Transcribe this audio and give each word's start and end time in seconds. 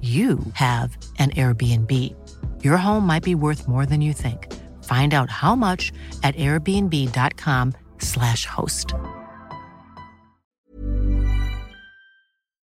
you 0.00 0.38
have 0.52 0.96
an 1.18 1.30
Airbnb. 1.30 2.14
Your 2.62 2.76
home 2.76 3.04
might 3.04 3.24
be 3.24 3.34
worth 3.34 3.66
more 3.66 3.84
than 3.84 4.00
you 4.00 4.12
think. 4.12 4.54
Find 4.84 5.12
out 5.12 5.28
how 5.28 5.56
much 5.56 5.92
at 6.22 6.36
airbnb.com/slash 6.36 8.46
host. 8.46 8.94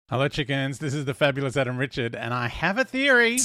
Hello, 0.09 0.27
chickens. 0.29 0.81
This 0.81 0.95
is 0.95 1.05
the 1.05 1.15
fabulous 1.15 1.57
Adam 1.57 1.79
Richard, 1.79 2.17
and 2.17 2.35
I 2.35 2.49
have 2.49 2.77
a 2.77 2.85
theory. 2.85 3.39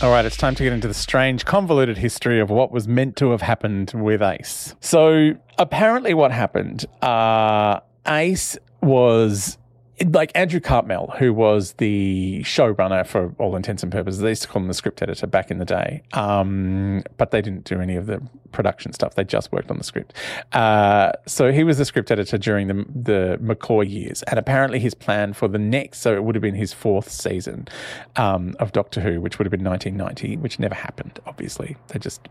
All 0.00 0.10
right, 0.12 0.24
it's 0.24 0.36
time 0.36 0.54
to 0.54 0.62
get 0.62 0.72
into 0.72 0.86
the 0.86 0.94
strange, 0.94 1.44
convoluted 1.44 1.98
history 1.98 2.38
of 2.38 2.50
what 2.50 2.70
was 2.70 2.86
meant 2.86 3.16
to 3.16 3.32
have 3.32 3.42
happened 3.42 3.90
with 3.96 4.22
Ace. 4.22 4.76
So, 4.78 5.32
apparently, 5.58 6.14
what 6.14 6.30
happened, 6.30 6.84
uh, 7.02 7.80
Ace 8.06 8.56
was 8.80 9.58
like 10.06 10.30
Andrew 10.34 10.60
Cartmel, 10.60 11.14
who 11.18 11.32
was 11.32 11.72
the 11.74 12.40
showrunner 12.44 13.06
for 13.06 13.34
all 13.38 13.56
intents 13.56 13.82
and 13.82 13.90
purposes. 13.90 14.20
They 14.20 14.30
used 14.30 14.42
to 14.42 14.48
call 14.48 14.62
him 14.62 14.68
the 14.68 14.74
script 14.74 15.02
editor 15.02 15.26
back 15.26 15.50
in 15.50 15.58
the 15.58 15.64
day, 15.64 16.02
um, 16.12 17.02
but 17.16 17.30
they 17.30 17.42
didn't 17.42 17.64
do 17.64 17.80
any 17.80 17.96
of 17.96 18.06
the 18.06 18.22
production 18.52 18.92
stuff. 18.92 19.14
They 19.14 19.24
just 19.24 19.52
worked 19.52 19.70
on 19.70 19.78
the 19.78 19.84
script. 19.84 20.12
Uh, 20.52 21.12
so 21.26 21.52
he 21.52 21.64
was 21.64 21.78
the 21.78 21.84
script 21.84 22.10
editor 22.10 22.38
during 22.38 22.68
the 22.68 22.86
the 22.94 23.38
McCoy 23.42 23.88
years, 23.88 24.22
and 24.24 24.38
apparently 24.38 24.78
his 24.78 24.94
plan 24.94 25.32
for 25.32 25.48
the 25.48 25.58
next, 25.58 26.00
so 26.00 26.14
it 26.14 26.24
would 26.24 26.34
have 26.34 26.42
been 26.42 26.54
his 26.54 26.72
fourth 26.72 27.10
season 27.10 27.68
um, 28.16 28.54
of 28.58 28.72
Doctor 28.72 29.00
Who, 29.00 29.20
which 29.20 29.38
would 29.38 29.46
have 29.46 29.52
been 29.52 29.64
1990, 29.64 30.36
which 30.36 30.58
never 30.58 30.74
happened. 30.74 31.18
Obviously, 31.26 31.76
they 31.88 31.98
just 31.98 32.28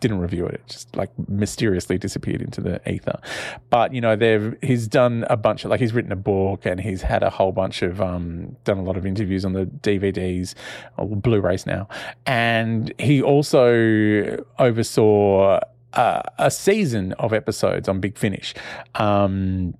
didn't 0.00 0.18
review 0.18 0.46
it. 0.46 0.54
It 0.54 0.66
just 0.66 0.96
like 0.96 1.10
mysteriously 1.28 1.98
disappeared 1.98 2.42
into 2.42 2.60
the 2.60 2.80
ether. 2.90 3.20
But 3.68 3.94
you 3.94 4.00
know, 4.00 4.16
they've 4.16 4.56
he's 4.62 4.88
done 4.88 5.24
a 5.30 5.36
bunch 5.36 5.64
of 5.64 5.70
like 5.70 5.80
he's 5.80 5.92
written 5.92 6.12
a 6.12 6.16
book 6.16 6.66
and 6.66 6.80
he's 6.80 7.02
had 7.02 7.22
a 7.22 7.30
whole 7.30 7.52
bunch 7.52 7.82
of 7.82 8.00
um 8.00 8.56
done 8.64 8.78
a 8.78 8.82
lot 8.82 8.96
of 8.96 9.06
interviews 9.06 9.44
on 9.44 9.52
the 9.52 9.66
DVDs 9.66 10.54
or 10.96 11.06
Blu-rays 11.16 11.66
now, 11.66 11.88
and 12.26 12.92
he 12.98 13.22
also 13.22 14.44
oversaw 14.58 15.60
uh, 15.92 16.22
a 16.38 16.50
season 16.50 17.12
of 17.14 17.32
episodes 17.32 17.88
on 17.88 18.00
Big 18.00 18.16
Finish. 18.16 18.54
Um, 18.94 19.74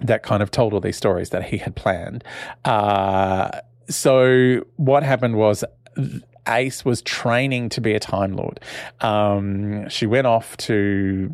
that 0.00 0.22
kind 0.22 0.42
of 0.42 0.50
told 0.50 0.74
all 0.74 0.80
these 0.80 0.96
stories 0.96 1.30
that 1.30 1.44
he 1.44 1.56
had 1.56 1.76
planned. 1.76 2.24
Uh, 2.64 3.48
so 3.88 4.64
what 4.76 5.02
happened 5.02 5.36
was 5.36 5.64
Ace 6.48 6.84
was 6.84 7.02
training 7.02 7.68
to 7.70 7.80
be 7.80 7.94
a 7.94 8.00
Time 8.00 8.36
Lord. 8.36 8.60
Um, 9.00 9.88
she 9.88 10.06
went 10.06 10.26
off 10.26 10.56
to 10.58 11.30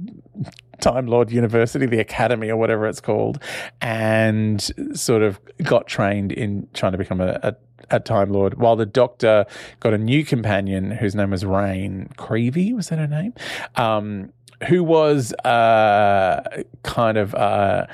Time 0.81 1.07
Lord 1.07 1.31
University, 1.31 1.87
the 1.87 2.01
Academy 2.01 2.49
or 2.49 2.57
whatever 2.57 2.87
it's 2.87 3.01
called, 3.01 3.43
and 3.81 4.63
sort 4.95 5.23
of 5.23 5.41
got 5.63 5.87
trained 5.87 6.33
in 6.33 6.69
trying 6.75 6.93
to 6.93 6.99
become 6.99 7.21
a, 7.21 7.39
a 7.43 7.57
a 7.91 7.99
Time 7.99 8.31
Lord, 8.33 8.59
while 8.59 8.77
the 8.77 8.87
Doctor 8.87 9.47
got 9.81 9.93
a 9.93 9.99
new 9.99 10.25
companion 10.25 10.93
whose 10.93 11.15
name 11.15 11.31
was 11.31 11.45
Raine 11.45 12.09
Creevy, 12.17 12.73
was 12.73 12.89
that 12.89 13.01
her 13.01 13.09
name? 13.09 13.35
Um, 13.75 14.33
who 14.69 14.85
was 14.85 15.33
uh, 15.45 16.63
kind 16.83 17.19
of 17.19 17.35
uh, 17.35 17.87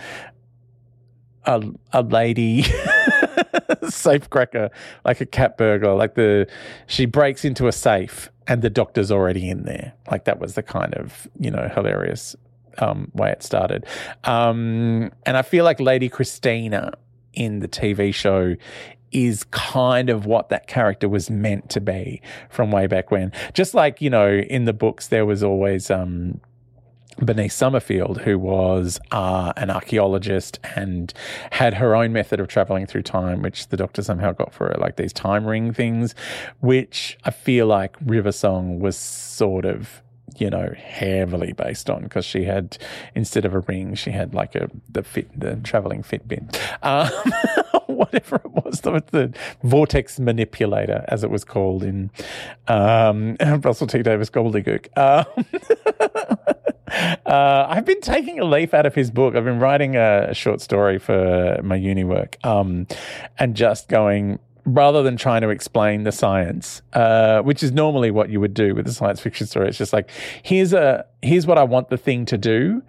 a, 1.45 1.63
a 1.93 2.03
lady 2.03 2.65
safe 3.89 4.29
cracker, 4.31 4.71
like 5.05 5.21
a 5.21 5.27
cat 5.27 5.57
burglar. 5.57 5.95
Like 5.95 6.15
the 6.15 6.47
she 6.87 7.07
breaks 7.07 7.45
into 7.45 7.69
a 7.69 7.73
safe 7.73 8.31
and 8.47 8.63
the 8.63 8.71
doctor's 8.71 9.11
already 9.11 9.49
in 9.51 9.65
there. 9.65 9.93
Like 10.11 10.25
that 10.25 10.39
was 10.39 10.55
the 10.55 10.63
kind 10.63 10.95
of 10.95 11.29
you 11.39 11.51
know 11.51 11.71
hilarious 11.75 12.37
um, 12.79 13.11
way 13.15 13.31
it 13.31 13.43
started. 13.43 13.87
Um, 14.25 15.13
and 15.25 15.37
I 15.37 15.43
feel 15.43 15.65
like 15.65 15.81
Lady 15.81 16.09
Christina 16.09 16.93
in 17.33 17.61
the 17.61 17.69
TV 17.69 18.15
show 18.15 18.57
is 19.13 19.45
kind 19.45 20.11
of 20.11 20.27
what 20.27 20.49
that 20.49 20.67
character 20.67 21.09
was 21.09 21.31
meant 21.31 21.71
to 21.71 21.81
be 21.81 22.21
from 22.51 22.71
way 22.71 22.87
back 22.87 23.11
when. 23.11 23.33
Just 23.55 23.73
like, 23.73 24.01
you 24.01 24.11
know, 24.11 24.31
in 24.31 24.65
the 24.65 24.73
books, 24.73 25.09
there 25.09 25.25
was 25.25 25.43
always 25.43 25.91
um, 25.91 26.41
Bernice 27.19 27.55
Summerfield, 27.55 28.21
who 28.23 28.39
was 28.39 29.01
uh, 29.11 29.53
an 29.57 29.71
archaeologist 29.71 30.59
and 30.75 31.13
had 31.51 31.75
her 31.75 31.95
own 31.95 32.13
method 32.13 32.41
of 32.41 32.49
traveling 32.49 32.87
through 32.87 33.03
time, 33.03 33.43
which 33.43 33.69
the 33.69 33.77
doctor 33.77 34.03
somehow 34.03 34.33
got 34.33 34.53
for 34.53 34.69
her, 34.69 34.77
like 34.79 34.97
these 34.97 35.13
time 35.13 35.47
ring 35.47 35.73
things, 35.73 36.15
which 36.61 37.19
I 37.25 37.31
feel 37.31 37.67
like 37.67 37.97
River 38.05 38.33
Song 38.33 38.81
was 38.81 38.97
sort 38.97 39.65
of 39.65 40.03
you 40.39 40.51
know, 40.51 40.73
heavily 40.77 41.53
based 41.53 41.89
on 41.89 42.03
because 42.03 42.25
she 42.25 42.45
had 42.45 42.77
instead 43.15 43.45
of 43.45 43.55
a 43.55 43.61
ring, 43.61 43.95
she 43.95 44.11
had 44.11 44.35
like 44.35 44.55
a 44.55 44.69
the 44.89 45.03
fit 45.03 45.29
the 45.39 45.57
traveling 45.57 46.03
Fitbit, 46.03 46.59
um, 46.83 47.11
whatever 47.87 48.37
it 48.37 48.51
was, 48.51 48.81
the, 48.81 49.03
the, 49.13 49.35
vortex 49.63 50.19
manipulator, 50.19 51.05
as 51.09 51.25
it 51.25 51.31
was 51.31 51.45
called 51.45 51.83
in 51.83 52.11
um, 52.69 53.37
Russell 53.63 53.87
T 53.87 54.03
Davies 54.03 54.31
gobbledygook. 54.31 54.89
Um, 54.99 55.45
uh, 57.27 57.67
I've 57.69 57.85
been 57.85 58.01
taking 58.01 58.39
a 58.39 58.45
leaf 58.45 58.73
out 58.73 58.87
of 58.87 58.95
his 58.95 59.11
book. 59.11 59.35
I've 59.35 59.45
been 59.45 59.59
writing 59.59 59.97
a 59.97 60.33
short 60.33 60.61
story 60.61 60.99
for 60.99 61.61
my 61.63 61.77
uni 61.77 62.05
work, 62.05 62.37
um, 62.45 62.87
and 63.39 63.55
just 63.55 63.89
going 63.89 64.39
rather 64.65 65.03
than 65.03 65.17
trying 65.17 65.43
to 65.43 65.49
explain 65.49 66.03
the 66.03 66.13
science, 66.13 66.83
uh, 66.93 67.41
which 67.43 67.63
is 67.63 67.73
normally 67.73 68.11
what 68.11 68.31
you 68.31 68.41
would 68.41 68.55
do 68.55 68.75
with 68.75 68.87
a 68.87 68.93
science 68.93 69.21
fiction 69.21 69.47
story. 69.47 69.69
It's 69.69 69.79
just 69.79 69.93
like 69.93 70.11
here's 70.43 70.73
a 70.73 71.05
here's 71.23 71.47
what 71.47 71.59
I 71.59 71.65
want 71.65 71.89
the 71.89 71.99
thing 71.99 72.27
to 72.27 72.39
do, 72.39 72.83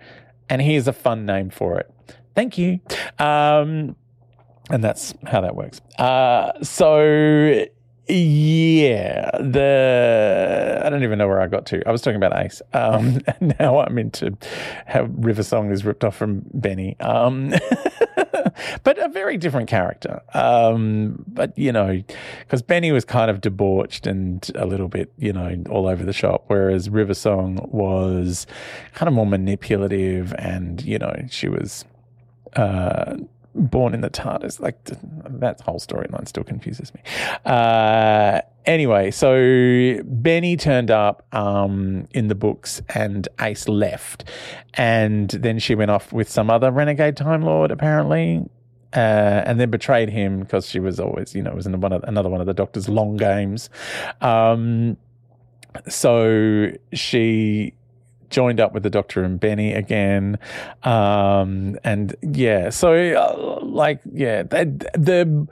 and 0.50 0.62
here's 0.62 0.88
a 0.88 0.94
fun 0.94 1.26
name 1.26 1.50
for 1.50 1.80
it. 1.80 1.92
Thank 2.36 2.58
you. 2.58 2.80
Um, 3.18 3.96
and 4.70 4.84
that's 4.84 5.14
how 5.26 5.42
that 5.42 5.56
works. 5.56 5.82
Uh, 5.98 6.52
so 6.62 7.66
yeah, 8.10 9.32
the 9.40 10.82
I 10.84 10.90
don't 10.90 11.04
even 11.04 11.18
know 11.18 11.28
where 11.28 11.42
I 11.42 11.48
got 11.48 11.66
to. 11.68 11.88
I 11.88 11.92
was 11.92 12.02
talking 12.02 12.16
about 12.16 12.40
Ace. 12.40 12.62
Um, 12.74 13.20
now 13.60 13.80
I'm 13.80 13.98
into 13.98 14.38
how 14.86 15.04
River 15.04 15.44
Song 15.44 15.72
is 15.72 15.84
ripped 15.84 16.04
off 16.04 16.16
from 16.16 16.44
Benny. 16.54 16.98
Um, 17.00 17.50
but 18.84 18.98
a 18.98 19.10
very 19.10 19.38
different 19.38 19.68
character. 19.68 20.22
Um, 20.34 21.24
but 21.28 21.58
you 21.58 21.72
know, 21.72 22.02
because 22.40 22.62
Benny 22.62 22.92
was 22.92 23.04
kind 23.04 23.30
of 23.30 23.42
debauched 23.42 24.08
and 24.08 24.50
a 24.56 24.66
little 24.66 24.88
bit, 24.88 25.12
you 25.18 25.34
know, 25.34 25.64
all 25.70 25.88
over 25.88 26.04
the 26.04 26.14
shop, 26.14 26.46
whereas 26.48 26.90
River 26.90 27.14
Song 27.14 27.60
was 27.72 28.48
kind 28.94 29.08
of 29.08 29.14
more 29.14 29.26
manipulative, 29.26 30.34
and 30.38 30.82
you 30.84 31.00
know, 31.00 31.14
she 31.30 31.50
was. 31.50 31.86
Uh, 32.56 33.18
born 33.58 33.94
in 33.94 34.02
the 34.02 34.10
TARDIS. 34.10 34.60
Like 34.60 34.78
that 34.86 35.62
whole 35.62 35.80
storyline 35.80 36.28
still 36.28 36.44
confuses 36.44 36.94
me. 36.94 37.02
Uh, 37.46 38.42
anyway, 38.66 39.12
so 39.12 40.00
Benny 40.06 40.56
turned 40.58 40.92
up 40.92 41.26
um, 41.36 42.08
in 42.12 42.28
the 42.28 42.36
books, 42.36 42.82
and 42.94 43.28
Ace 43.42 43.68
left, 43.68 44.24
and 44.76 45.30
then 45.30 45.60
she 45.60 45.76
went 45.76 45.92
off 45.92 46.14
with 46.14 46.30
some 46.30 46.50
other 46.50 46.72
renegade 46.72 47.18
Time 47.18 47.42
Lord, 47.42 47.72
apparently. 47.72 48.46
Uh, 48.96 49.44
and 49.46 49.60
then 49.60 49.70
betrayed 49.70 50.10
him 50.10 50.40
because 50.40 50.66
she 50.66 50.80
was 50.80 50.98
always, 50.98 51.36
you 51.36 51.44
know, 51.44 51.52
was 51.52 51.68
in 51.68 51.80
one 51.82 51.92
of, 51.92 52.02
another 52.04 52.30
one 52.30 52.40
of 52.40 52.48
the 52.48 52.54
Doctor's 52.54 52.88
long 52.88 53.18
games. 53.18 53.70
Um, 54.22 54.96
so 55.90 56.72
she 56.94 57.74
joined 58.30 58.60
up 58.60 58.74
with 58.74 58.84
the 58.84 58.90
Doctor 58.90 59.24
and 59.24 59.40
Benny 59.40 59.74
again. 59.74 60.38
Um, 60.84 61.78
and 61.84 62.16
yeah, 62.22 62.70
so 62.70 62.94
uh, 62.94 63.60
like, 63.64 64.02
yeah, 64.12 64.44
the, 64.44 64.66
the, 64.94 65.48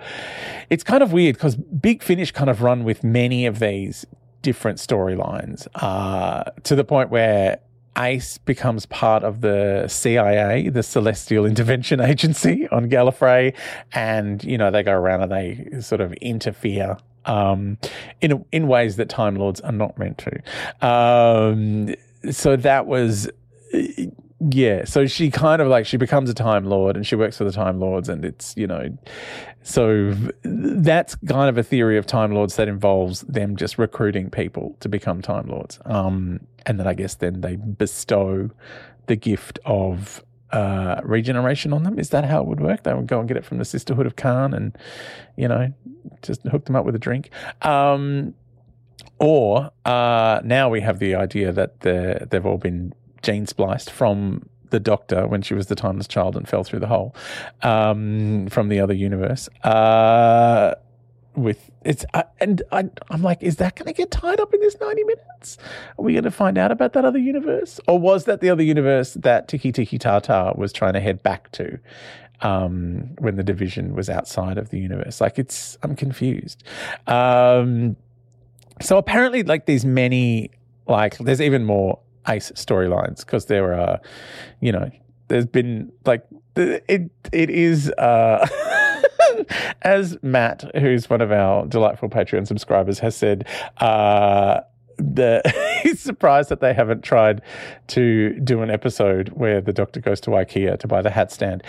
it's 0.69 0.83
kind 0.83 1.03
of 1.03 1.13
weird 1.13 1.35
because 1.35 1.55
Big 1.55 2.03
Finish 2.03 2.31
kind 2.31 2.49
of 2.49 2.61
run 2.61 2.83
with 2.83 3.03
many 3.03 3.45
of 3.45 3.59
these 3.59 4.05
different 4.41 4.77
storylines 4.77 5.67
uh, 5.75 6.43
to 6.63 6.75
the 6.75 6.83
point 6.83 7.09
where 7.09 7.59
Ace 7.97 8.37
becomes 8.39 8.85
part 8.85 9.23
of 9.23 9.41
the 9.41 9.87
CIA, 9.87 10.69
the 10.69 10.83
Celestial 10.83 11.45
Intervention 11.45 11.99
Agency 12.01 12.67
on 12.69 12.89
Gallifrey, 12.89 13.55
and 13.93 14.43
you 14.43 14.57
know 14.57 14.69
they 14.69 14.83
go 14.83 14.91
around 14.91 15.21
and 15.21 15.31
they 15.31 15.81
sort 15.81 16.01
of 16.01 16.13
interfere 16.13 16.97
um, 17.25 17.77
in 18.21 18.45
in 18.51 18.67
ways 18.67 18.97
that 18.97 19.09
Time 19.09 19.35
Lords 19.35 19.61
are 19.61 19.71
not 19.71 19.97
meant 19.97 20.17
to. 20.19 20.87
Um, 20.87 21.95
so 22.31 22.55
that 22.55 22.87
was 22.87 23.29
yeah 24.51 24.83
so 24.85 25.05
she 25.05 25.31
kind 25.31 25.61
of 25.61 25.67
like 25.67 25.85
she 25.85 25.97
becomes 25.97 26.29
a 26.29 26.33
time 26.33 26.65
lord 26.65 26.95
and 26.95 27.07
she 27.07 27.15
works 27.15 27.37
for 27.37 27.43
the 27.45 27.51
time 27.51 27.79
lords 27.79 28.09
and 28.09 28.23
it's 28.23 28.55
you 28.57 28.67
know 28.67 28.95
so 29.63 30.15
that's 30.43 31.15
kind 31.27 31.49
of 31.49 31.57
a 31.57 31.63
theory 31.63 31.97
of 31.97 32.05
time 32.05 32.31
lords 32.31 32.55
that 32.57 32.67
involves 32.67 33.21
them 33.21 33.55
just 33.55 33.79
recruiting 33.79 34.29
people 34.29 34.77
to 34.79 34.87
become 34.87 35.23
time 35.23 35.47
lords. 35.47 35.79
Um, 35.85 36.41
and 36.67 36.79
then 36.79 36.85
i 36.85 36.93
guess 36.93 37.15
then 37.15 37.41
they 37.41 37.55
bestow 37.55 38.51
the 39.07 39.15
gift 39.15 39.57
of 39.65 40.23
uh, 40.51 41.01
regeneration 41.03 41.73
on 41.73 41.83
them. 41.83 41.99
Is 41.99 42.09
that 42.09 42.25
how 42.25 42.41
it 42.41 42.47
would 42.47 42.61
work? 42.61 42.83
They 42.83 42.93
would 42.93 43.07
go 43.07 43.19
and 43.19 43.27
get 43.27 43.37
it 43.37 43.43
from 43.43 43.57
the 43.57 43.65
sisterhood 43.65 44.05
of 44.05 44.15
Karn 44.15 44.53
and 44.53 44.77
you 45.35 45.47
know 45.47 45.73
just 46.21 46.43
hook 46.43 46.65
them 46.65 46.75
up 46.75 46.85
with 46.85 46.95
a 46.95 46.99
drink. 46.99 47.29
Um, 47.61 48.35
or 49.19 49.71
uh, 49.85 50.41
now 50.43 50.69
we 50.69 50.81
have 50.81 50.99
the 50.99 51.15
idea 51.15 51.51
that 51.51 51.81
they've 51.81 52.45
all 52.45 52.57
been 52.57 52.93
gene 53.21 53.47
spliced 53.47 53.89
from 53.89 54.47
the 54.69 54.79
Doctor 54.79 55.27
when 55.27 55.41
she 55.41 55.53
was 55.53 55.67
the 55.67 55.75
timeless 55.75 56.07
child 56.07 56.35
and 56.35 56.47
fell 56.47 56.63
through 56.63 56.79
the 56.79 56.87
hole 56.87 57.15
um, 57.61 58.47
from 58.47 58.69
the 58.69 58.79
other 58.79 58.93
universe. 58.93 59.47
Uh, 59.63 60.75
with 61.35 61.69
it's 61.83 62.05
uh, 62.13 62.23
and 62.39 62.61
I, 62.71 62.89
I'm 63.09 63.21
like, 63.21 63.43
is 63.43 63.57
that 63.57 63.75
going 63.75 63.87
to 63.87 63.93
get 63.93 64.11
tied 64.11 64.39
up 64.39 64.53
in 64.53 64.59
this 64.61 64.77
90 64.79 65.03
minutes? 65.03 65.57
Are 65.97 66.03
we 66.03 66.13
going 66.13 66.23
to 66.23 66.31
find 66.31 66.57
out 66.57 66.71
about 66.71 66.93
that 66.93 67.05
other 67.05 67.19
universe, 67.19 67.79
or 67.87 67.99
was 67.99 68.25
that 68.25 68.41
the 68.41 68.49
other 68.49 68.63
universe 68.63 69.13
that 69.15 69.47
Tiki 69.47 69.71
Tiki 69.71 69.97
Tata 69.97 70.53
was 70.55 70.71
trying 70.71 70.93
to 70.93 70.99
head 70.99 71.21
back 71.23 71.51
to? 71.53 71.79
Um, 72.41 73.15
when 73.19 73.37
the 73.37 73.43
division 73.43 73.95
was 73.95 74.09
outside 74.09 74.57
of 74.57 74.69
the 74.69 74.77
universe, 74.77 75.21
like 75.21 75.39
it's, 75.39 75.77
I'm 75.83 75.95
confused. 75.95 76.65
Um, 77.07 77.95
so 78.81 78.97
apparently, 78.97 79.43
like 79.43 79.65
these 79.65 79.85
many, 79.85 80.51
like 80.87 81.17
there's 81.17 81.41
even 81.41 81.65
more 81.65 81.99
Ace 82.27 82.51
storylines 82.55 83.19
because 83.19 83.45
there 83.45 83.73
are, 83.73 83.99
you 84.59 84.71
know, 84.71 84.89
there's 85.27 85.45
been 85.45 85.91
like 86.05 86.25
it 86.55 87.09
it 87.31 87.49
is 87.49 87.89
uh 87.91 88.45
as 89.81 90.17
Matt, 90.21 90.63
who's 90.75 91.09
one 91.09 91.21
of 91.21 91.31
our 91.31 91.65
delightful 91.67 92.09
Patreon 92.09 92.47
subscribers, 92.47 92.99
has 92.99 93.15
said, 93.15 93.47
uh 93.77 94.61
the 94.97 95.41
he's 95.83 95.99
surprised 95.99 96.49
that 96.49 96.61
they 96.61 96.73
haven't 96.73 97.03
tried 97.03 97.41
to 97.87 98.39
do 98.39 98.61
an 98.61 98.69
episode 98.69 99.29
where 99.29 99.61
the 99.61 99.73
doctor 99.73 99.99
goes 99.99 100.21
to 100.21 100.31
IKEA 100.31 100.79
to 100.79 100.87
buy 100.87 101.01
the 101.01 101.09
hat 101.09 101.31
stand, 101.31 101.63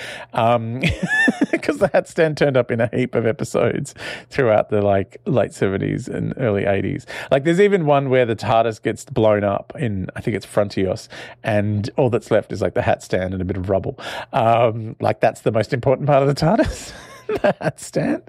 because 1.60 1.78
the 1.78 1.88
hat 1.88 2.08
stand 2.08 2.36
turned 2.36 2.56
up 2.56 2.70
in 2.70 2.80
a 2.80 2.88
heap 2.92 3.14
of 3.14 3.26
episodes 3.26 3.94
throughout 4.30 4.70
the 4.70 4.82
like 4.82 5.20
late 5.26 5.52
seventies 5.52 6.08
and 6.08 6.34
early 6.36 6.64
eighties. 6.64 7.06
Like 7.30 7.44
there's 7.44 7.60
even 7.60 7.86
one 7.86 8.10
where 8.10 8.26
the 8.26 8.36
TARDIS 8.36 8.82
gets 8.82 9.04
blown 9.04 9.44
up 9.44 9.72
in 9.78 10.08
I 10.16 10.20
think 10.20 10.36
it's 10.36 10.46
Frontios, 10.46 11.08
and 11.42 11.88
all 11.96 12.10
that's 12.10 12.30
left 12.30 12.52
is 12.52 12.62
like 12.62 12.74
the 12.74 12.82
hat 12.82 13.02
stand 13.02 13.32
and 13.32 13.42
a 13.42 13.44
bit 13.44 13.56
of 13.56 13.68
rubble. 13.68 13.98
Um, 14.32 14.96
like 15.00 15.20
that's 15.20 15.42
the 15.42 15.52
most 15.52 15.72
important 15.72 16.06
part 16.06 16.22
of 16.22 16.28
the 16.28 16.34
TARDIS. 16.34 16.92
the 17.26 17.54
hat 17.60 17.80
stand. 17.80 18.22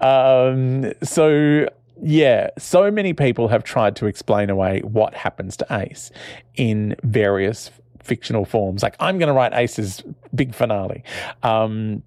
Um, 0.00 0.92
so 1.02 1.68
yeah, 2.00 2.50
so 2.58 2.90
many 2.90 3.12
people 3.12 3.48
have 3.48 3.64
tried 3.64 3.96
to 3.96 4.06
explain 4.06 4.50
away 4.50 4.80
what 4.80 5.14
happens 5.14 5.56
to 5.58 5.66
Ace 5.70 6.10
in 6.54 6.94
various 7.02 7.70
fictional 8.02 8.44
forms. 8.44 8.82
Like, 8.82 8.94
I'm 9.00 9.18
going 9.18 9.28
to 9.28 9.32
write 9.32 9.52
Ace's 9.52 10.02
big 10.34 10.54
finale. 10.54 11.02
Um, 11.42 12.02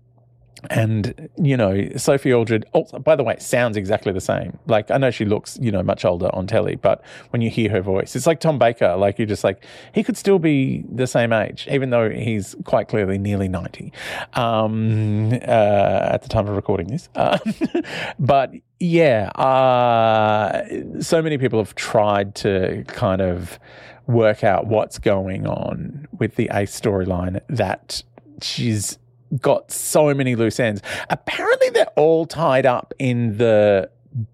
and 0.69 1.29
you 1.37 1.57
know 1.57 1.89
Sophie 1.97 2.33
Aldred. 2.33 2.65
Also, 2.73 2.99
by 2.99 3.15
the 3.15 3.23
way, 3.23 3.35
sounds 3.39 3.77
exactly 3.77 4.11
the 4.11 4.21
same. 4.21 4.57
Like 4.67 4.91
I 4.91 4.97
know 4.97 5.11
she 5.11 5.25
looks, 5.25 5.57
you 5.61 5.71
know, 5.71 5.83
much 5.83 6.05
older 6.05 6.29
on 6.33 6.47
telly, 6.47 6.75
but 6.75 7.03
when 7.31 7.41
you 7.41 7.49
hear 7.49 7.69
her 7.71 7.81
voice, 7.81 8.15
it's 8.15 8.27
like 8.27 8.39
Tom 8.39 8.59
Baker. 8.59 8.95
Like 8.95 9.17
you're 9.17 9.27
just 9.27 9.43
like 9.43 9.65
he 9.93 10.03
could 10.03 10.17
still 10.17 10.39
be 10.39 10.83
the 10.91 11.07
same 11.07 11.33
age, 11.33 11.67
even 11.71 11.89
though 11.89 12.09
he's 12.09 12.55
quite 12.65 12.87
clearly 12.87 13.17
nearly 13.17 13.47
ninety 13.47 13.91
um, 14.33 15.33
uh, 15.33 16.09
at 16.11 16.21
the 16.21 16.29
time 16.29 16.47
of 16.47 16.55
recording 16.55 16.87
this. 16.87 17.09
Uh, 17.15 17.37
but 18.19 18.51
yeah, 18.79 19.29
uh, 19.29 20.63
so 21.01 21.21
many 21.21 21.37
people 21.37 21.59
have 21.59 21.75
tried 21.75 22.35
to 22.35 22.83
kind 22.87 23.21
of 23.21 23.59
work 24.07 24.43
out 24.43 24.67
what's 24.67 24.99
going 24.99 25.47
on 25.47 26.07
with 26.17 26.35
the 26.35 26.49
Ace 26.51 26.77
storyline 26.79 27.39
that 27.47 28.03
she's 28.41 28.97
got 29.39 29.71
so 29.71 30.13
many 30.13 30.35
loose 30.35 30.59
ends. 30.59 30.81
Apparently, 31.09 31.69
they're 31.69 31.85
all 31.95 32.25
tied 32.25 32.65
up 32.65 32.93
in 32.99 33.37
the 33.37 33.89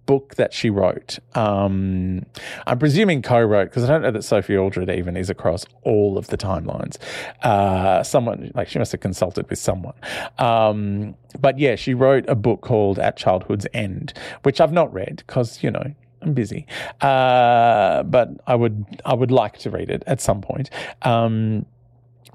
book 0.06 0.36
that 0.36 0.54
she 0.54 0.70
wrote. 0.70 1.20
Um, 1.36 2.26
I'm 2.66 2.80
presuming 2.80 3.22
co-wrote 3.22 3.66
because 3.66 3.84
I 3.84 3.88
don't 3.88 4.02
know 4.02 4.12
that 4.12 4.24
Sophie 4.24 4.58
Aldred 4.58 4.90
even 4.90 5.16
is 5.16 5.30
across 5.30 5.66
all 5.84 6.18
of 6.18 6.28
the 6.28 6.38
timelines. 6.38 6.98
Uh, 7.44 8.04
someone 8.04 8.52
like 8.56 8.68
she 8.68 8.80
must 8.80 8.92
have 8.92 9.02
consulted 9.02 9.50
with 9.50 9.60
someone. 9.60 9.94
Um, 10.40 11.16
but 11.40 11.60
yeah, 11.60 11.76
she 11.76 11.94
wrote 11.94 12.26
a 12.28 12.36
book 12.36 12.62
called 12.62 13.00
At 13.00 13.18
Childhood's 13.18 13.68
End, 13.74 14.14
which 14.44 14.60
I've 14.60 14.74
not 14.74 14.92
read 14.94 15.24
because 15.28 15.62
you 15.62 15.72
know 15.72 15.94
I'm 16.22 16.34
busy. 16.34 16.66
Uh, 17.02 18.04
but 18.04 18.30
I 18.48 18.56
would 18.56 19.02
I 19.06 19.14
would 19.14 19.32
like 19.32 19.60
to 19.60 19.70
read 19.70 19.90
it 19.90 20.04
at 20.08 20.22
some 20.22 20.42
point. 20.42 20.70
Um, 21.04 21.66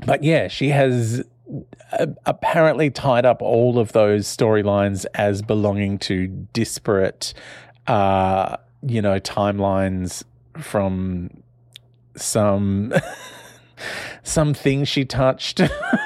but 0.07 0.23
yeah, 0.23 0.49
she 0.49 0.69
has 0.69 1.25
apparently 2.25 2.90
tied 2.90 3.26
up 3.26 3.42
all 3.42 3.78
of 3.78 3.92
those 3.92 4.26
storylines 4.26 5.04
as 5.14 5.42
belonging 5.42 5.99
to 5.99 6.26
disparate, 6.52 7.34
uh, 7.87 8.56
you 8.82 9.02
know, 9.02 9.18
timelines 9.20 10.25
from 10.58 11.30
some 12.16 12.92
some 14.23 14.55
things 14.55 14.89
she 14.89 15.05
touched. 15.05 15.61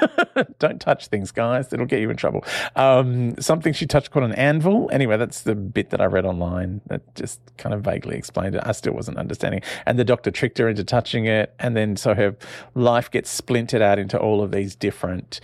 Don't 0.59 0.79
touch 0.79 1.07
things, 1.07 1.31
guys. 1.31 1.71
It'll 1.73 1.85
get 1.85 2.01
you 2.01 2.09
in 2.09 2.17
trouble. 2.17 2.43
Um, 2.75 3.39
something 3.39 3.73
she 3.73 3.85
touched 3.85 4.11
called 4.11 4.25
an 4.25 4.33
anvil. 4.33 4.89
Anyway, 4.91 5.17
that's 5.17 5.41
the 5.41 5.55
bit 5.55 5.89
that 5.89 6.01
I 6.01 6.05
read 6.05 6.25
online 6.25 6.81
that 6.87 7.15
just 7.15 7.39
kind 7.57 7.73
of 7.73 7.81
vaguely 7.81 8.17
explained 8.17 8.55
it. 8.55 8.61
I 8.65 8.71
still 8.71 8.93
wasn't 8.93 9.17
understanding. 9.17 9.61
And 9.85 9.97
the 9.97 10.05
doctor 10.05 10.31
tricked 10.31 10.57
her 10.57 10.69
into 10.69 10.83
touching 10.83 11.25
it. 11.25 11.53
And 11.59 11.75
then 11.75 11.95
so 11.95 12.13
her 12.13 12.35
life 12.75 13.09
gets 13.11 13.29
splintered 13.29 13.81
out 13.81 13.99
into 13.99 14.17
all 14.19 14.41
of 14.43 14.51
these 14.51 14.75
different 14.75 15.39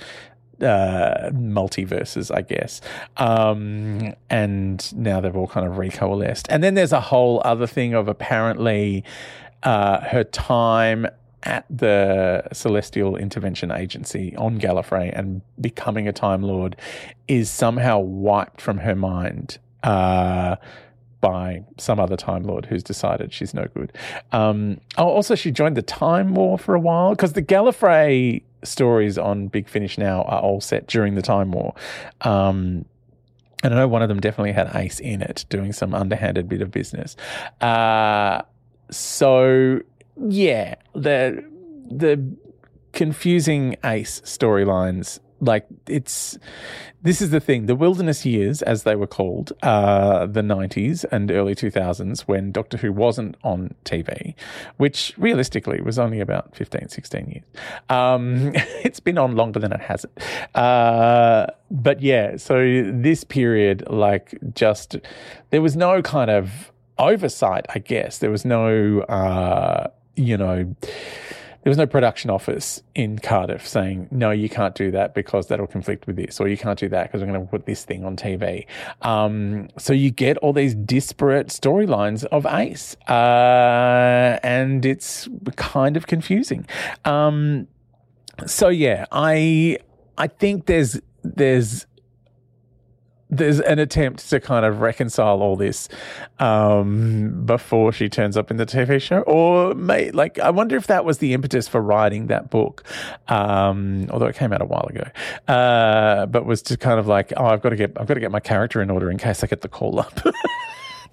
uh, 0.61 1.29
multiverses, 1.31 2.33
I 2.33 2.41
guess. 2.41 2.81
Um, 3.17 4.13
and 4.29 4.95
now 4.95 5.19
they've 5.21 5.35
all 5.35 5.47
kind 5.47 5.67
of 5.67 5.73
recoalesced. 5.73 6.47
And 6.49 6.63
then 6.63 6.75
there's 6.75 6.93
a 6.93 7.01
whole 7.01 7.41
other 7.43 7.67
thing 7.67 7.93
of 7.93 8.07
apparently 8.07 9.03
uh, 9.63 10.01
her 10.01 10.23
time 10.23 11.07
at 11.43 11.65
the 11.69 12.43
Celestial 12.53 13.15
Intervention 13.15 13.71
Agency 13.71 14.35
on 14.37 14.59
Gallifrey 14.59 15.11
and 15.17 15.41
becoming 15.59 16.07
a 16.07 16.13
Time 16.13 16.41
Lord 16.41 16.75
is 17.27 17.49
somehow 17.49 17.99
wiped 17.99 18.61
from 18.61 18.79
her 18.79 18.95
mind. 18.95 19.57
Uh, 19.83 20.55
by 21.19 21.63
some 21.77 22.01
other 22.01 22.17
Time 22.17 22.43
Lord 22.43 22.65
who's 22.65 22.83
decided 22.83 23.31
she's 23.31 23.53
no 23.53 23.65
good. 23.73 23.93
Um, 24.33 24.81
oh, 24.97 25.07
also, 25.07 25.35
she 25.35 25.51
joined 25.51 25.77
the 25.77 25.81
Time 25.81 26.35
War 26.35 26.57
for 26.57 26.75
a 26.75 26.79
while 26.79 27.11
because 27.11 27.31
the 27.31 27.41
Gallifrey 27.41 28.43
stories 28.61 29.17
on 29.17 29.47
Big 29.47 29.69
Finish 29.69 29.97
now 29.97 30.23
are 30.23 30.41
all 30.41 30.59
set 30.59 30.85
during 30.87 31.15
the 31.15 31.21
Time 31.21 31.51
War. 31.51 31.73
Um, 32.21 32.83
and 33.63 33.73
I 33.73 33.77
know 33.77 33.87
one 33.87 34.01
of 34.01 34.09
them 34.09 34.19
definitely 34.19 34.51
had 34.51 34.75
Ace 34.75 34.99
in 34.99 35.21
it, 35.21 35.45
doing 35.47 35.71
some 35.71 35.93
underhanded 35.93 36.49
bit 36.49 36.61
of 36.61 36.71
business. 36.71 37.15
Uh, 37.61 38.41
so 38.91 39.79
yeah, 40.17 40.72
the 40.93 41.43
the 41.89 42.35
confusing 42.93 43.75
Ace 43.83 44.21
storylines 44.21 45.19
like 45.43 45.65
it's 45.87 46.37
this 47.01 47.21
is 47.21 47.31
the 47.31 47.39
thing. 47.39 47.65
The 47.65 47.75
wilderness 47.75 48.25
years 48.25 48.61
as 48.61 48.83
they 48.83 48.95
were 48.95 49.07
called 49.07 49.51
uh, 49.61 50.25
the 50.25 50.41
90s 50.41 51.03
and 51.11 51.29
early 51.31 51.53
2000s 51.53 52.21
when 52.21 52.51
doctor 52.53 52.77
who 52.77 52.93
wasn't 52.93 53.35
on 53.43 53.75
tv 53.83 54.35
which 54.77 55.13
realistically 55.17 55.81
was 55.81 55.99
only 55.99 56.21
about 56.21 56.55
15 56.55 56.87
16 56.87 57.27
years. 57.27 57.43
Um, 57.89 58.51
it's 58.83 58.99
been 58.99 59.17
on 59.17 59.35
longer 59.35 59.59
than 59.59 59.73
it 59.73 59.81
hasn't. 59.81 60.17
Uh, 60.55 61.47
but 61.69 62.01
yeah 62.01 62.37
so 62.37 62.91
this 62.93 63.23
period 63.23 63.83
like 63.89 64.37
just 64.53 64.95
there 65.49 65.61
was 65.61 65.75
no 65.75 66.01
kind 66.01 66.31
of 66.31 66.71
oversight 66.99 67.65
i 67.69 67.79
guess. 67.79 68.19
There 68.19 68.31
was 68.31 68.45
no 68.45 69.01
uh, 69.01 69.89
you 70.15 70.37
know 70.37 70.75
there 71.63 71.71
was 71.71 71.77
no 71.77 71.87
production 71.87 72.29
office 72.29 72.83
in 72.93 73.19
Cardiff 73.19 73.65
saying, 73.65 74.09
no, 74.11 74.31
you 74.31 74.49
can't 74.49 74.75
do 74.75 74.91
that 74.91 75.13
because 75.13 75.47
that'll 75.47 75.65
conflict 75.65 76.07
with 76.07 76.17
this, 76.17 76.41
or 76.41 76.49
you 76.49 76.57
can't 76.57 76.77
do 76.77 76.89
that 76.89 77.03
because 77.03 77.21
we're 77.21 77.31
going 77.31 77.39
to 77.39 77.49
put 77.49 77.65
this 77.65 77.85
thing 77.85 78.03
on 78.03 78.17
TV. 78.17 78.65
Um, 79.01 79.69
so 79.77 79.93
you 79.93 80.11
get 80.11 80.37
all 80.37 80.51
these 80.51 80.75
disparate 80.75 81.47
storylines 81.47 82.25
of 82.25 82.45
Ace, 82.45 82.97
uh, 83.07 84.39
and 84.43 84.85
it's 84.85 85.29
kind 85.55 85.95
of 85.95 86.05
confusing. 86.05 86.67
Um, 87.05 87.67
so 88.45 88.67
yeah, 88.67 89.05
I 89.13 89.77
I 90.17 90.27
think 90.27 90.65
there's 90.65 90.99
there's 91.23 91.85
there's 93.37 93.59
an 93.59 93.79
attempt 93.79 94.29
to 94.29 94.39
kind 94.39 94.65
of 94.65 94.79
reconcile 94.79 95.41
all 95.41 95.55
this 95.55 95.89
um, 96.39 97.43
before 97.45 97.91
she 97.91 98.09
turns 98.09 98.37
up 98.37 98.51
in 98.51 98.57
the 98.57 98.65
TV 98.65 99.01
show, 99.01 99.19
or 99.21 99.73
may 99.73 100.11
like 100.11 100.39
I 100.39 100.49
wonder 100.49 100.75
if 100.75 100.87
that 100.87 101.05
was 101.05 101.17
the 101.17 101.33
impetus 101.33 101.67
for 101.67 101.81
writing 101.81 102.27
that 102.27 102.49
book, 102.49 102.83
um, 103.27 104.07
although 104.09 104.27
it 104.27 104.35
came 104.35 104.53
out 104.53 104.61
a 104.61 104.65
while 104.65 104.87
ago, 104.89 105.03
uh, 105.47 106.25
but 106.27 106.45
was 106.45 106.61
to 106.63 106.77
kind 106.77 106.99
of 106.99 107.07
like, 107.07 107.33
oh, 107.37 107.45
I've 107.45 107.61
got 107.61 107.69
to 107.69 107.75
get 107.75 107.99
I've 107.99 108.07
got 108.07 108.15
to 108.15 108.19
get 108.19 108.31
my 108.31 108.39
character 108.39 108.81
in 108.81 108.89
order 108.89 109.09
in 109.09 109.17
case 109.17 109.43
I 109.43 109.47
get 109.47 109.61
the 109.61 109.69
call 109.69 109.99
up. 109.99 110.19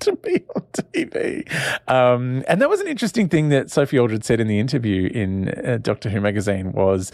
to 0.00 0.16
be 0.16 0.42
on 0.56 0.62
TV. 0.72 1.46
Um, 1.86 2.42
and 2.48 2.60
that 2.62 2.70
was 2.70 2.80
an 2.80 2.86
interesting 2.86 3.28
thing 3.28 3.50
that 3.50 3.70
Sophie 3.70 3.98
Aldred 3.98 4.24
said 4.24 4.40
in 4.40 4.48
the 4.48 4.58
interview 4.58 5.10
in 5.12 5.50
uh, 5.50 5.78
Doctor 5.80 6.08
Who 6.08 6.22
magazine 6.22 6.72
was 6.72 7.12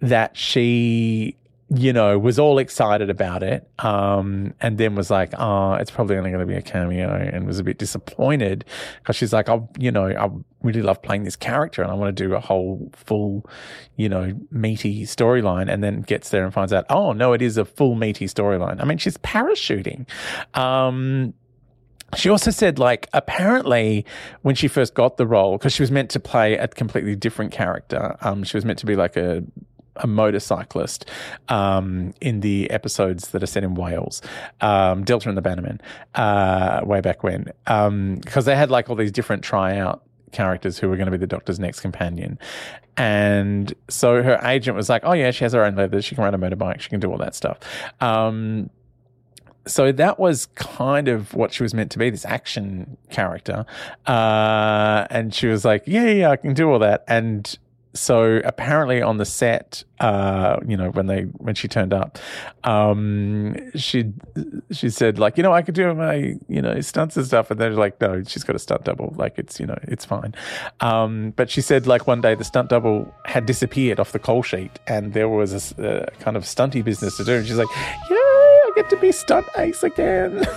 that 0.00 0.36
she 0.36 1.36
you 1.68 1.92
know, 1.92 2.16
was 2.16 2.38
all 2.38 2.58
excited 2.58 3.10
about 3.10 3.42
it, 3.42 3.68
um, 3.80 4.54
and 4.60 4.78
then 4.78 4.94
was 4.94 5.10
like, 5.10 5.32
"Oh, 5.36 5.72
it's 5.74 5.90
probably 5.90 6.16
only 6.16 6.30
going 6.30 6.40
to 6.40 6.46
be 6.46 6.54
a 6.54 6.62
cameo," 6.62 7.12
and 7.12 7.44
was 7.44 7.58
a 7.58 7.64
bit 7.64 7.76
disappointed 7.78 8.64
because 9.02 9.16
she's 9.16 9.32
like, 9.32 9.48
"I, 9.48 9.60
you 9.76 9.90
know, 9.90 10.06
I 10.06 10.30
really 10.62 10.82
love 10.82 11.02
playing 11.02 11.24
this 11.24 11.34
character, 11.34 11.82
and 11.82 11.90
I 11.90 11.94
want 11.94 12.16
to 12.16 12.24
do 12.24 12.34
a 12.34 12.40
whole 12.40 12.92
full, 12.94 13.48
you 13.96 14.08
know, 14.08 14.32
meaty 14.52 15.02
storyline," 15.04 15.68
and 15.68 15.82
then 15.82 16.02
gets 16.02 16.30
there 16.30 16.44
and 16.44 16.54
finds 16.54 16.72
out, 16.72 16.84
"Oh, 16.88 17.12
no, 17.12 17.32
it 17.32 17.42
is 17.42 17.56
a 17.56 17.64
full 17.64 17.96
meaty 17.96 18.26
storyline." 18.26 18.80
I 18.80 18.84
mean, 18.84 18.98
she's 18.98 19.16
parachuting. 19.18 20.06
Um, 20.54 21.34
she 22.14 22.28
also 22.30 22.52
said, 22.52 22.78
like, 22.78 23.08
apparently 23.12 24.06
when 24.42 24.54
she 24.54 24.68
first 24.68 24.94
got 24.94 25.16
the 25.16 25.26
role, 25.26 25.58
because 25.58 25.72
she 25.72 25.82
was 25.82 25.90
meant 25.90 26.10
to 26.10 26.20
play 26.20 26.56
a 26.56 26.68
completely 26.68 27.16
different 27.16 27.50
character, 27.50 28.16
um, 28.20 28.44
she 28.44 28.56
was 28.56 28.64
meant 28.64 28.78
to 28.78 28.86
be 28.86 28.94
like 28.94 29.16
a 29.16 29.42
a 29.98 30.06
motorcyclist 30.06 31.08
um, 31.48 32.14
in 32.20 32.40
the 32.40 32.70
episodes 32.70 33.30
that 33.30 33.42
are 33.42 33.46
set 33.46 33.64
in 33.64 33.74
Wales, 33.74 34.22
um, 34.60 35.04
Delta 35.04 35.28
and 35.28 35.36
the 35.36 35.42
Bannermen, 35.42 35.80
uh, 36.14 36.84
way 36.84 37.00
back 37.00 37.22
when, 37.22 37.44
because 37.64 37.86
um, 37.86 38.44
they 38.44 38.56
had 38.56 38.70
like 38.70 38.88
all 38.90 38.96
these 38.96 39.12
different 39.12 39.42
tryout 39.42 40.02
characters 40.32 40.78
who 40.78 40.88
were 40.88 40.96
going 40.96 41.06
to 41.06 41.12
be 41.12 41.18
the 41.18 41.26
Doctor's 41.26 41.58
next 41.58 41.80
companion. 41.80 42.38
And 42.96 43.74
so 43.88 44.22
her 44.22 44.40
agent 44.42 44.76
was 44.76 44.88
like, 44.88 45.02
"Oh 45.04 45.12
yeah, 45.12 45.30
she 45.30 45.44
has 45.44 45.52
her 45.52 45.64
own 45.64 45.76
leathers. 45.76 46.04
She 46.04 46.14
can 46.14 46.24
ride 46.24 46.34
a 46.34 46.38
motorbike. 46.38 46.80
She 46.80 46.88
can 46.88 46.98
do 46.98 47.10
all 47.10 47.18
that 47.18 47.34
stuff." 47.34 47.58
Um, 48.00 48.70
so 49.66 49.90
that 49.92 50.18
was 50.18 50.46
kind 50.54 51.08
of 51.08 51.34
what 51.34 51.52
she 51.52 51.62
was 51.62 51.74
meant 51.74 51.90
to 51.90 51.98
be 51.98 52.08
this 52.08 52.24
action 52.24 52.96
character 53.10 53.66
uh, 54.06 55.06
and 55.10 55.34
she 55.34 55.48
was 55.48 55.64
like 55.64 55.82
yeah 55.86 56.06
yeah 56.06 56.30
i 56.30 56.36
can 56.36 56.54
do 56.54 56.70
all 56.70 56.78
that 56.78 57.04
and 57.08 57.58
so 57.96 58.40
apparently 58.44 59.02
on 59.02 59.16
the 59.16 59.24
set, 59.24 59.82
uh, 60.00 60.58
you 60.66 60.76
know, 60.76 60.90
when 60.90 61.06
they 61.06 61.22
when 61.22 61.54
she 61.54 61.68
turned 61.68 61.92
up, 61.92 62.18
um, 62.64 63.56
she 63.74 64.12
she 64.70 64.90
said 64.90 65.18
like, 65.18 65.36
you 65.36 65.42
know, 65.42 65.52
I 65.52 65.62
could 65.62 65.74
do 65.74 65.92
my 65.94 66.36
you 66.48 66.62
know 66.62 66.80
stunts 66.80 67.16
and 67.16 67.26
stuff, 67.26 67.50
and 67.50 67.58
they're 67.58 67.70
like, 67.70 68.00
no, 68.00 68.22
she's 68.24 68.44
got 68.44 68.56
a 68.56 68.58
stunt 68.58 68.84
double, 68.84 69.14
like 69.16 69.38
it's 69.38 69.58
you 69.58 69.66
know 69.66 69.78
it's 69.82 70.04
fine. 70.04 70.34
Um, 70.80 71.32
but 71.36 71.50
she 71.50 71.60
said 71.60 71.86
like 71.86 72.06
one 72.06 72.20
day 72.20 72.34
the 72.34 72.44
stunt 72.44 72.68
double 72.68 73.12
had 73.24 73.46
disappeared 73.46 73.98
off 73.98 74.12
the 74.12 74.18
call 74.18 74.42
sheet, 74.42 74.78
and 74.86 75.12
there 75.12 75.28
was 75.28 75.74
a, 75.78 75.82
a 75.82 76.10
kind 76.22 76.36
of 76.36 76.44
stunty 76.44 76.84
business 76.84 77.16
to 77.16 77.24
do, 77.24 77.36
and 77.36 77.46
she's 77.46 77.58
like, 77.58 77.68
yeah, 78.10 78.16
I 78.16 78.70
get 78.76 78.90
to 78.90 78.96
be 78.96 79.12
stunt 79.12 79.46
ace 79.56 79.82
again. 79.82 80.44